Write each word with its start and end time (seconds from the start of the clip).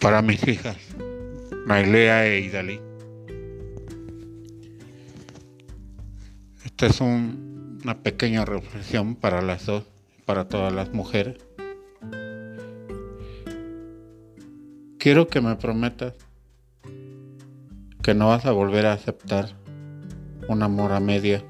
para 0.00 0.22
mis 0.22 0.46
hijas, 0.48 0.78
Nailea 1.66 2.26
e 2.26 2.40
Idalí. 2.40 2.80
Esta 6.64 6.86
es 6.86 7.00
una 7.02 8.02
pequeña 8.02 8.46
reflexión 8.46 9.14
para 9.14 9.42
las 9.42 9.66
dos, 9.66 9.84
para 10.24 10.48
todas 10.48 10.72
las 10.72 10.94
mujeres. 10.94 11.36
Quiero 14.98 15.28
que 15.28 15.42
me 15.42 15.56
prometas 15.56 16.14
que 18.02 18.14
no 18.14 18.28
vas 18.28 18.46
a 18.46 18.52
volver 18.52 18.86
a 18.86 18.94
aceptar 18.94 19.50
un 20.48 20.62
amor 20.62 20.92
a 20.92 21.00
media, 21.00 21.44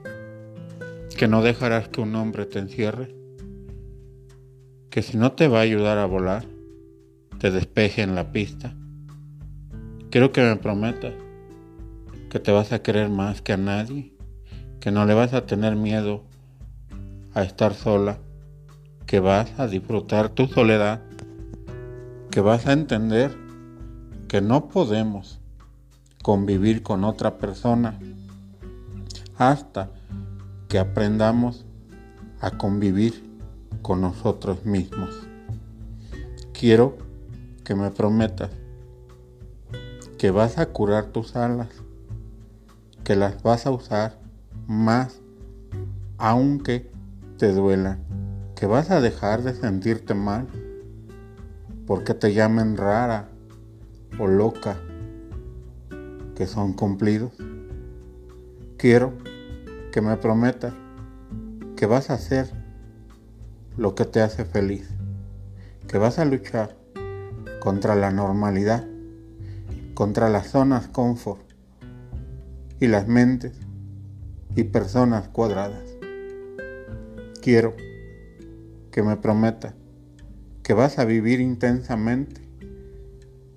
que 1.16 1.28
no 1.28 1.42
dejarás 1.42 1.88
que 1.88 2.00
un 2.00 2.16
hombre 2.16 2.46
te 2.46 2.58
encierre, 2.58 3.14
que 4.90 5.02
si 5.02 5.16
no 5.16 5.32
te 5.32 5.46
va 5.46 5.58
a 5.58 5.62
ayudar 5.62 5.98
a 5.98 6.06
volar, 6.06 6.44
te 7.40 7.50
despeje 7.50 8.02
en 8.02 8.14
la 8.14 8.32
pista. 8.32 8.74
Quiero 10.10 10.30
que 10.30 10.42
me 10.42 10.56
prometas 10.56 11.14
que 12.28 12.38
te 12.38 12.52
vas 12.52 12.70
a 12.72 12.82
querer 12.82 13.08
más 13.08 13.40
que 13.40 13.54
a 13.54 13.56
nadie, 13.56 14.12
que 14.78 14.90
no 14.90 15.06
le 15.06 15.14
vas 15.14 15.32
a 15.32 15.46
tener 15.46 15.74
miedo 15.74 16.22
a 17.32 17.42
estar 17.42 17.72
sola, 17.72 18.18
que 19.06 19.20
vas 19.20 19.58
a 19.58 19.68
disfrutar 19.68 20.28
tu 20.28 20.48
soledad, 20.48 21.00
que 22.30 22.42
vas 22.42 22.66
a 22.66 22.74
entender 22.74 23.34
que 24.28 24.42
no 24.42 24.68
podemos 24.68 25.40
convivir 26.22 26.82
con 26.82 27.04
otra 27.04 27.38
persona 27.38 27.98
hasta 29.38 29.88
que 30.68 30.78
aprendamos 30.78 31.64
a 32.42 32.50
convivir 32.58 33.24
con 33.80 34.02
nosotros 34.02 34.66
mismos. 34.66 35.26
Quiero 36.52 37.09
que 37.70 37.76
me 37.76 37.92
prometas 37.92 38.50
que 40.18 40.32
vas 40.32 40.58
a 40.58 40.66
curar 40.66 41.12
tus 41.12 41.36
alas, 41.36 41.68
que 43.04 43.14
las 43.14 43.44
vas 43.44 43.64
a 43.64 43.70
usar 43.70 44.18
más 44.66 45.20
aunque 46.18 46.90
te 47.38 47.52
duelan, 47.52 48.02
que 48.56 48.66
vas 48.66 48.90
a 48.90 49.00
dejar 49.00 49.44
de 49.44 49.54
sentirte 49.54 50.14
mal 50.14 50.48
porque 51.86 52.12
te 52.12 52.34
llamen 52.34 52.76
rara 52.76 53.28
o 54.18 54.26
loca, 54.26 54.76
que 56.34 56.48
son 56.48 56.72
cumplidos. 56.72 57.30
Quiero 58.78 59.12
que 59.92 60.00
me 60.00 60.16
prometas 60.16 60.74
que 61.76 61.86
vas 61.86 62.10
a 62.10 62.14
hacer 62.14 62.50
lo 63.76 63.94
que 63.94 64.06
te 64.06 64.22
hace 64.22 64.44
feliz, 64.44 64.88
que 65.86 65.98
vas 65.98 66.18
a 66.18 66.24
luchar 66.24 66.79
contra 67.60 67.94
la 67.94 68.10
normalidad, 68.10 68.84
contra 69.94 70.30
las 70.30 70.48
zonas 70.48 70.88
confort 70.88 71.42
y 72.80 72.86
las 72.86 73.06
mentes 73.06 73.52
y 74.56 74.64
personas 74.64 75.28
cuadradas. 75.28 75.84
Quiero 77.42 77.76
que 78.90 79.02
me 79.02 79.16
prometas 79.16 79.74
que 80.62 80.74
vas 80.74 80.98
a 80.98 81.04
vivir 81.04 81.40
intensamente, 81.40 82.40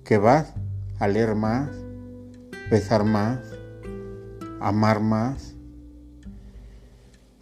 que 0.04 0.18
vas 0.18 0.54
a 0.98 1.08
leer 1.08 1.34
más, 1.34 1.70
besar 2.70 3.04
más, 3.04 3.40
amar 4.60 5.00
más, 5.00 5.54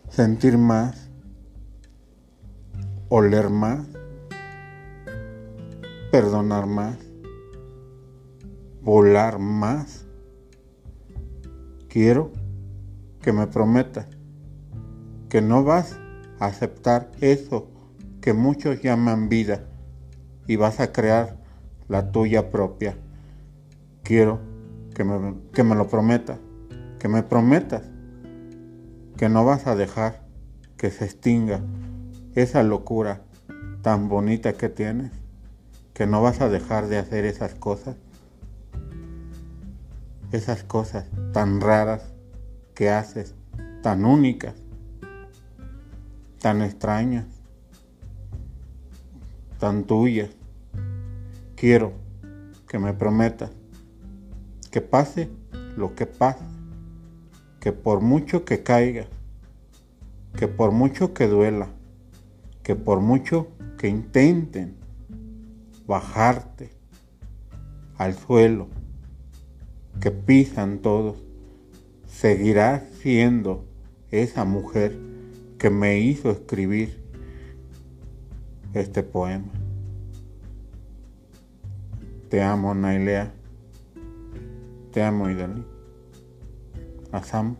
sentir 0.08 0.58
más, 0.58 1.10
oler 3.08 3.50
más 3.50 3.86
perdonar 6.12 6.66
más, 6.66 6.98
volar 8.82 9.38
más. 9.38 10.04
Quiero 11.88 12.30
que 13.22 13.32
me 13.32 13.46
prometas 13.46 14.08
que 15.30 15.40
no 15.40 15.64
vas 15.64 15.98
a 16.38 16.46
aceptar 16.46 17.10
eso 17.22 17.70
que 18.20 18.34
muchos 18.34 18.82
llaman 18.82 19.30
vida 19.30 19.64
y 20.46 20.56
vas 20.56 20.80
a 20.80 20.92
crear 20.92 21.38
la 21.88 22.12
tuya 22.12 22.50
propia. 22.50 22.94
Quiero 24.02 24.38
que 24.94 25.04
me, 25.04 25.36
que 25.54 25.64
me 25.64 25.74
lo 25.74 25.88
prometas, 25.88 26.38
que 26.98 27.08
me 27.08 27.22
prometas 27.22 27.84
que 29.16 29.30
no 29.30 29.46
vas 29.46 29.66
a 29.66 29.76
dejar 29.76 30.26
que 30.76 30.90
se 30.90 31.06
extinga 31.06 31.62
esa 32.34 32.62
locura 32.62 33.22
tan 33.80 34.10
bonita 34.10 34.52
que 34.52 34.68
tienes 34.68 35.21
que 36.02 36.08
no 36.08 36.20
vas 36.20 36.40
a 36.40 36.48
dejar 36.48 36.88
de 36.88 36.98
hacer 36.98 37.24
esas 37.24 37.54
cosas, 37.54 37.94
esas 40.32 40.64
cosas 40.64 41.06
tan 41.32 41.60
raras 41.60 42.12
que 42.74 42.90
haces, 42.90 43.36
tan 43.84 44.04
únicas, 44.04 44.56
tan 46.40 46.60
extrañas, 46.60 47.26
tan 49.60 49.84
tuyas. 49.84 50.30
Quiero 51.54 51.92
que 52.66 52.80
me 52.80 52.92
prometas 52.94 53.52
que 54.72 54.80
pase 54.80 55.30
lo 55.76 55.94
que 55.94 56.06
pase, 56.06 56.42
que 57.60 57.70
por 57.70 58.00
mucho 58.00 58.44
que 58.44 58.64
caiga, 58.64 59.06
que 60.36 60.48
por 60.48 60.72
mucho 60.72 61.14
que 61.14 61.28
duela, 61.28 61.68
que 62.64 62.74
por 62.74 63.00
mucho 63.00 63.46
que 63.78 63.86
intenten 63.86 64.81
bajarte 65.86 66.70
al 67.96 68.14
suelo 68.14 68.68
que 70.00 70.10
pisan 70.10 70.78
todos, 70.78 71.16
seguirás 72.06 72.82
siendo 73.00 73.64
esa 74.10 74.44
mujer 74.44 74.98
que 75.58 75.70
me 75.70 76.00
hizo 76.00 76.30
escribir 76.30 77.02
este 78.74 79.02
poema. 79.02 79.52
Te 82.28 82.42
amo, 82.42 82.74
Nailea. 82.74 83.32
Te 84.92 85.02
amo, 85.02 85.28
Idalí. 85.28 85.64
Asam. 87.12 87.56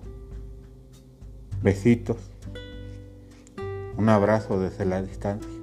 Besitos. 1.62 2.16
Un 3.96 4.08
abrazo 4.08 4.58
desde 4.58 4.86
la 4.86 5.02
distancia. 5.02 5.61